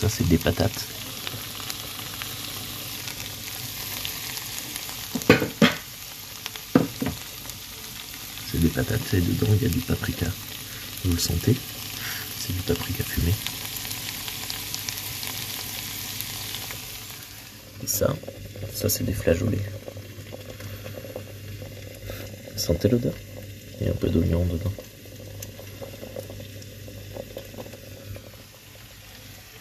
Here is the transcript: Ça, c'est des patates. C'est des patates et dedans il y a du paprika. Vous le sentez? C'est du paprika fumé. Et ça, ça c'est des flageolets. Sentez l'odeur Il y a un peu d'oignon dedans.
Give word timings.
Ça, 0.00 0.10
c'est 0.10 0.28
des 0.28 0.36
patates. 0.36 0.84
C'est 8.52 8.60
des 8.60 8.68
patates 8.68 9.14
et 9.14 9.20
dedans 9.20 9.46
il 9.54 9.62
y 9.62 9.66
a 9.66 9.70
du 9.70 9.78
paprika. 9.80 10.26
Vous 11.04 11.12
le 11.12 11.18
sentez? 11.18 11.56
C'est 12.38 12.52
du 12.52 12.60
paprika 12.60 13.04
fumé. 13.04 13.32
Et 17.82 17.86
ça, 17.86 18.14
ça 18.74 18.90
c'est 18.90 19.04
des 19.04 19.14
flageolets. 19.14 19.64
Sentez 22.56 22.88
l'odeur 22.88 23.14
Il 23.80 23.86
y 23.86 23.88
a 23.88 23.92
un 23.92 23.96
peu 23.96 24.08
d'oignon 24.08 24.44
dedans. 24.44 24.72